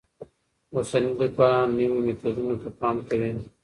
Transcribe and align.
اوسني 0.73 1.11
لیکوالان 1.19 1.67
نویو 1.77 2.03
میتودونو 2.05 2.55
ته 2.61 2.69
پام 2.79 2.95
کوي. 3.07 3.31